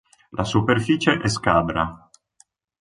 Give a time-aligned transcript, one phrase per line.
[0.29, 2.09] La superficie è scabra.